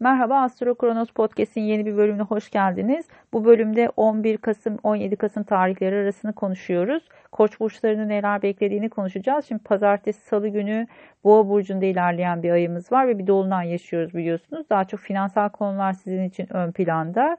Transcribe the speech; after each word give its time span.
Merhaba 0.00 0.42
Astro 0.42 0.74
Kronos 0.74 1.10
Podcast'in 1.10 1.60
yeni 1.60 1.86
bir 1.86 1.96
bölümüne 1.96 2.22
hoş 2.22 2.50
geldiniz. 2.50 3.06
Bu 3.32 3.44
bölümde 3.44 3.90
11 3.96 4.36
Kasım 4.36 4.78
17 4.82 5.16
Kasım 5.16 5.42
tarihleri 5.42 5.96
arasını 5.96 6.32
konuşuyoruz. 6.32 7.08
Koç 7.32 7.60
burçlarını 7.60 8.08
neler 8.08 8.42
beklediğini 8.42 8.90
konuşacağız. 8.90 9.44
Şimdi 9.44 9.62
pazartesi 9.62 10.20
salı 10.26 10.48
günü 10.48 10.86
Boğa 11.24 11.48
burcunda 11.48 11.84
ilerleyen 11.84 12.42
bir 12.42 12.50
ayımız 12.50 12.92
var 12.92 13.08
ve 13.08 13.18
bir 13.18 13.26
dolunay 13.26 13.70
yaşıyoruz 13.70 14.14
biliyorsunuz. 14.14 14.66
Daha 14.70 14.84
çok 14.84 15.00
finansal 15.00 15.48
konular 15.48 15.92
sizin 15.92 16.24
için 16.24 16.56
ön 16.56 16.72
planda. 16.72 17.36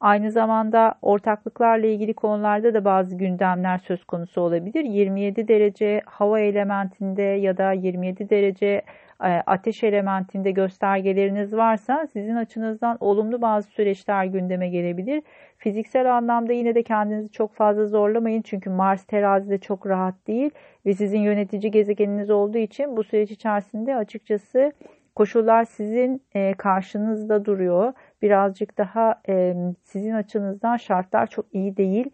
Aynı 0.00 0.30
zamanda 0.32 0.94
ortaklıklarla 1.02 1.86
ilgili 1.86 2.14
konularda 2.14 2.74
da 2.74 2.84
bazı 2.84 3.16
gündemler 3.16 3.78
söz 3.78 4.04
konusu 4.04 4.40
olabilir. 4.40 4.84
27 4.84 5.48
derece 5.48 6.02
hava 6.06 6.40
elementinde 6.40 7.22
ya 7.22 7.56
da 7.56 7.72
27 7.72 8.30
derece 8.30 8.82
e, 9.24 9.28
ateş 9.46 9.84
elementinde 9.84 10.50
göstergeleriniz 10.50 11.56
varsa 11.56 12.06
sizin 12.12 12.36
açınızdan 12.36 12.96
olumlu 13.00 13.42
bazı 13.42 13.68
süreçler 13.70 14.24
gündeme 14.24 14.68
gelebilir. 14.68 15.22
Fiziksel 15.56 16.16
anlamda 16.16 16.52
yine 16.52 16.74
de 16.74 16.82
kendinizi 16.82 17.30
çok 17.30 17.54
fazla 17.54 17.86
zorlamayın 17.86 18.42
çünkü 18.42 18.70
Mars 18.70 19.04
terazide 19.04 19.58
çok 19.58 19.86
rahat 19.86 20.14
değil 20.26 20.50
ve 20.86 20.94
sizin 20.94 21.20
yönetici 21.20 21.70
gezegeniniz 21.70 22.30
olduğu 22.30 22.58
için 22.58 22.96
bu 22.96 23.04
süreç 23.04 23.30
içerisinde 23.30 23.96
açıkçası 23.96 24.72
koşullar 25.18 25.64
sizin 25.64 26.22
e, 26.34 26.54
karşınızda 26.54 27.44
duruyor. 27.44 27.92
Birazcık 28.22 28.78
daha 28.78 29.20
e, 29.28 29.54
sizin 29.82 30.12
açınızdan 30.12 30.76
şartlar 30.76 31.26
çok 31.26 31.54
iyi 31.54 31.76
değil. 31.76 32.10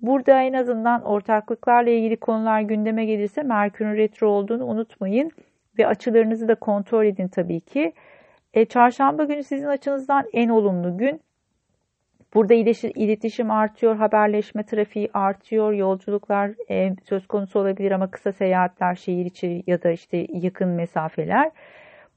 Burada 0.00 0.42
en 0.42 0.52
azından 0.52 1.02
ortaklıklarla 1.02 1.90
ilgili 1.90 2.16
konular 2.16 2.60
gündeme 2.60 3.04
gelirse 3.04 3.42
Merkür'ün 3.42 3.96
retro 3.96 4.28
olduğunu 4.28 4.64
unutmayın 4.64 5.30
ve 5.78 5.86
açılarınızı 5.86 6.48
da 6.48 6.54
kontrol 6.54 7.04
edin 7.04 7.28
tabii 7.28 7.60
ki. 7.60 7.92
E, 8.54 8.64
çarşamba 8.64 9.24
günü 9.24 9.42
sizin 9.42 9.66
açınızdan 9.66 10.24
en 10.32 10.48
olumlu 10.48 10.98
gün. 10.98 11.20
Burada 12.34 12.54
iletişim 12.54 13.50
artıyor, 13.50 13.96
haberleşme 13.96 14.62
trafiği 14.62 15.10
artıyor, 15.14 15.72
yolculuklar 15.72 16.50
söz 17.04 17.26
konusu 17.26 17.60
olabilir 17.60 17.92
ama 17.92 18.10
kısa 18.10 18.32
seyahatler, 18.32 18.94
şehir 18.94 19.26
içi 19.26 19.62
ya 19.66 19.82
da 19.82 19.90
işte 19.90 20.26
yakın 20.30 20.68
mesafeler. 20.68 21.50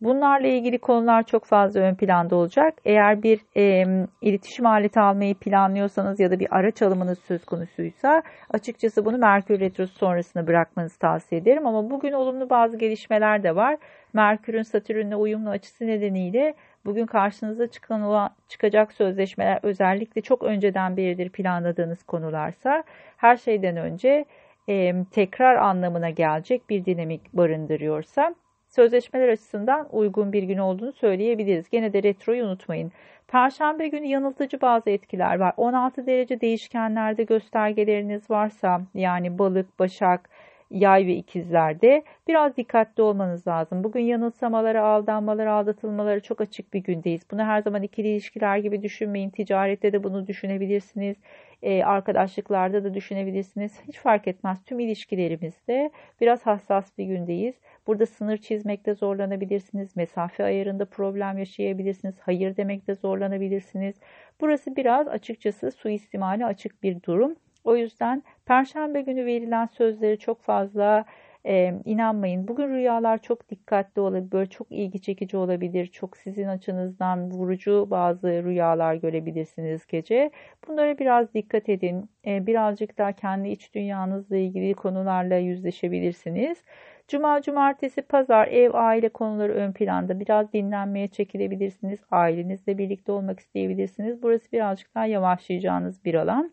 Bunlarla 0.02 0.48
ilgili 0.48 0.78
konular 0.78 1.24
çok 1.24 1.46
fazla 1.46 1.80
ön 1.80 1.96
planda 1.96 2.36
olacak. 2.36 2.74
Eğer 2.86 3.24
bir 3.24 3.40
e, 3.58 3.86
iletişim 4.22 4.66
aleti 4.66 5.00
almayı 5.00 5.36
planlıyorsanız 5.36 6.20
ya 6.20 6.32
da 6.32 6.40
bir 6.40 6.56
araç 6.58 6.82
alımınız 6.82 7.20
söz 7.20 7.46
konusuysa 7.46 8.24
açıkçası 8.50 9.06
bunu 9.06 9.18
Merkür 9.18 9.60
Retrosu 9.60 9.94
sonrasında 9.94 10.48
bırakmanızı 10.48 11.00
tavsiye 11.00 11.42
ederim. 11.42 11.68
Ama 11.68 11.90
bugün 11.90 12.12
olumlu 12.12 12.50
bazı 12.50 12.78
gelişmeler 12.78 13.44
de 13.44 13.56
var. 13.56 13.78
Merkür'ün 14.14 14.64
Satürn'le 14.64 15.16
uyumlu 15.16 15.50
açısı 15.50 15.88
nedeniyle 15.88 16.54
bugün 16.86 17.06
karşınıza 17.06 17.68
çıkan 17.68 18.02
olan, 18.02 18.30
çıkacak 18.48 18.94
sözleşmeler 18.94 19.60
özellikle 19.64 20.22
çok 20.22 20.44
önceden 20.44 20.98
beridir 20.98 21.30
planladığınız 21.30 22.04
konularsa 22.04 22.84
her 23.18 23.38
şeyden 23.38 23.78
önce 23.78 24.26
e, 24.70 24.94
tekrar 25.12 25.56
anlamına 25.56 26.10
gelecek 26.10 26.70
bir 26.70 26.86
dinamik 26.86 27.34
barındırıyorsa 27.34 28.36
sözleşmeler 28.76 29.28
açısından 29.30 29.88
uygun 29.92 30.34
bir 30.34 30.44
gün 30.44 30.58
olduğunu 30.58 30.94
söyleyebiliriz. 30.94 31.70
Gene 31.70 31.94
de 31.94 32.04
retroyu 32.04 32.46
unutmayın. 32.46 32.92
Perşembe 33.28 33.88
günü 33.88 34.06
yanıltıcı 34.06 34.62
bazı 34.62 34.90
etkiler 34.90 35.40
var. 35.40 35.54
16 35.58 36.06
derece 36.06 36.42
değişkenlerde 36.42 37.24
göstergeleriniz 37.24 38.30
varsa 38.30 38.82
yani 38.94 39.40
balık, 39.40 39.80
başak, 39.80 40.30
yay 40.72 41.08
ve 41.08 41.14
ikizlerde 41.16 42.04
biraz 42.28 42.58
dikkatli 42.58 43.04
olmanız 43.04 43.48
lazım. 43.48 43.84
Bugün 43.84 44.02
yanılsamaları, 44.02 44.82
aldanmaları, 44.82 45.52
aldatılmaları 45.52 46.22
çok 46.22 46.42
açık 46.42 46.74
bir 46.74 46.80
gündeyiz. 46.80 47.22
Bunu 47.32 47.44
her 47.44 47.62
zaman 47.62 47.84
ikili 47.84 48.08
ilişkiler 48.08 48.58
gibi 48.58 48.82
düşünmeyin. 48.82 49.30
Ticarette 49.30 49.94
de 49.94 50.04
bunu 50.04 50.28
düşünebilirsiniz. 50.28 51.16
E, 51.64 51.84
arkadaşlıklarda 51.84 52.84
da 52.84 52.94
düşünebilirsiniz. 52.94 53.82
Hiç 53.88 53.98
fark 53.98 54.28
etmez. 54.28 54.64
Tüm 54.66 54.80
ilişkilerimizde 54.80 55.92
biraz 56.22 56.46
hassas 56.46 56.98
bir 56.98 57.06
gündeyiz. 57.06 57.56
Burada 57.88 58.06
sınır 58.06 58.38
çizmekte 58.38 58.94
zorlanabilirsiniz. 58.94 59.96
Mesafe 59.96 60.44
ayarında 60.44 60.86
problem 60.86 61.38
yaşayabilirsiniz. 61.38 62.16
Hayır 62.20 62.58
demekte 62.58 62.96
zorlanabilirsiniz. 62.96 63.96
Burası 64.42 64.76
biraz 64.76 65.08
açıkçası 65.08 65.72
suistimali 65.72 66.46
açık 66.46 66.84
bir 66.84 67.04
durum. 67.04 67.36
O 67.64 67.76
yüzden 67.76 68.24
perşembe 68.46 69.02
günü 69.02 69.26
verilen 69.26 69.66
sözleri 69.66 70.20
çok 70.20 70.42
fazla 70.42 71.06
e, 71.46 71.74
inanmayın. 71.86 72.48
Bugün 72.48 72.70
rüyalar 72.70 73.22
çok 73.22 73.50
dikkatli 73.50 74.02
olabilir, 74.02 74.32
böyle 74.32 74.50
çok 74.50 74.72
ilgi 74.72 75.02
çekici 75.02 75.38
olabilir. 75.38 75.88
Çok 75.88 76.18
sizin 76.18 76.48
açınızdan 76.48 77.32
vurucu 77.32 77.88
bazı 77.90 78.28
rüyalar 78.28 78.96
görebilirsiniz 78.96 79.86
gece. 79.88 80.32
Bunlara 80.68 80.98
biraz 80.98 81.34
dikkat 81.34 81.70
edin. 81.70 82.10
E, 82.28 82.48
birazcık 82.48 82.98
daha 82.98 83.12
kendi 83.12 83.50
iç 83.50 83.74
dünyanızla 83.74 84.38
ilgili 84.38 84.74
konularla 84.74 85.36
yüzleşebilirsiniz. 85.36 86.64
Cuma, 87.08 87.42
cumartesi, 87.42 88.02
pazar, 88.02 88.48
ev, 88.48 88.72
aile 88.74 89.10
konuları 89.10 89.54
ön 89.54 89.74
planda. 89.74 90.20
Biraz 90.20 90.54
dinlenmeye 90.54 91.08
çekilebilirsiniz. 91.08 92.00
Ailenizle 92.12 92.78
birlikte 92.78 93.12
olmak 93.12 93.40
isteyebilirsiniz. 93.40 94.24
Burası 94.24 94.52
birazcık 94.52 94.96
daha 94.96 95.06
yavaşlayacağınız 95.06 96.06
bir 96.06 96.14
alan. 96.14 96.52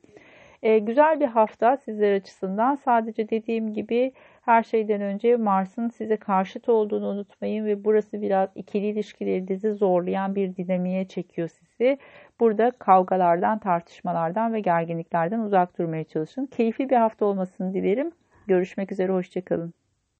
E, 0.63 0.79
güzel 0.79 1.21
bir 1.21 1.27
hafta 1.27 1.77
sizler 1.77 2.13
açısından. 2.15 2.75
Sadece 2.75 3.29
dediğim 3.29 3.75
gibi 3.75 4.13
her 4.43 4.63
şeyden 4.63 5.01
önce 5.01 5.37
Mars'ın 5.37 5.89
size 5.89 6.17
karşıt 6.17 6.69
olduğunu 6.69 7.09
unutmayın 7.09 7.67
ve 7.67 7.85
burası 7.85 8.23
biraz 8.23 8.49
ikili 8.55 8.87
ilişkilerinizi 8.87 9.73
zorlayan 9.75 10.35
bir 10.35 10.57
dinamiğe 10.57 11.09
çekiyor 11.09 11.49
sizi. 11.49 11.99
Burada 12.41 12.71
kavgalardan, 12.71 13.59
tartışmalardan 13.59 14.53
ve 14.53 14.61
gerginliklerden 14.61 15.41
uzak 15.41 15.79
durmaya 15.79 16.05
çalışın. 16.05 16.47
Keyifli 16.47 16.91
bir 16.91 16.97
hafta 16.97 17.25
olmasını 17.25 17.75
dilerim. 17.75 18.13
Görüşmek 18.47 18.93
üzere, 18.93 19.13
hoşçakalın. 19.13 19.82